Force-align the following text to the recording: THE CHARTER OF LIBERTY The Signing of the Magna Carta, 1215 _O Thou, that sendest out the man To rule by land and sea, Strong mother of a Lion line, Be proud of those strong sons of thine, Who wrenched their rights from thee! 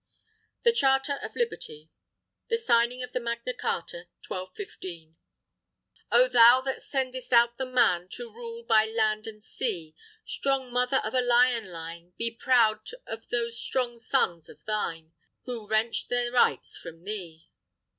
THE 0.63 0.71
CHARTER 0.71 1.19
OF 1.21 1.35
LIBERTY 1.35 1.91
The 2.49 2.57
Signing 2.57 3.03
of 3.03 3.13
the 3.13 3.19
Magna 3.19 3.53
Carta, 3.53 4.07
1215 4.27 5.15
_O 6.11 6.31
Thou, 6.31 6.59
that 6.61 6.81
sendest 6.81 7.31
out 7.31 7.59
the 7.59 7.67
man 7.67 8.07
To 8.13 8.33
rule 8.33 8.63
by 8.63 8.87
land 8.87 9.27
and 9.27 9.43
sea, 9.43 9.93
Strong 10.25 10.73
mother 10.73 11.01
of 11.03 11.13
a 11.13 11.21
Lion 11.21 11.71
line, 11.71 12.13
Be 12.17 12.31
proud 12.31 12.79
of 13.05 13.29
those 13.29 13.61
strong 13.61 13.99
sons 13.99 14.49
of 14.49 14.65
thine, 14.65 15.13
Who 15.43 15.67
wrenched 15.67 16.09
their 16.09 16.31
rights 16.31 16.75
from 16.75 17.03
thee! 17.03 17.47